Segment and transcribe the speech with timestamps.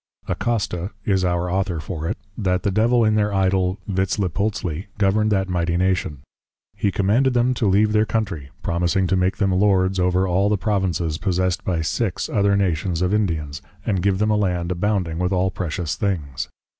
[0.27, 5.47] Acosta, is our Author for it, that the Devil in their Idol Vitzlipultzli, governed that
[5.47, 6.21] mighty Nation.
[6.75, 10.57] 'He commanded them to leave their Country, promising to make them Lords over all the
[10.57, 15.31] Provinces possessed by Six other Nations of Indians, and give them a Land abounding with
[15.31, 16.49] all precious things.